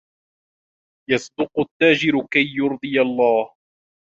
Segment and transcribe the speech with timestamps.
[1.09, 3.53] يَصْدُقُ التَّاجِرُ كَيْ يُرْضِيَ اللهُ.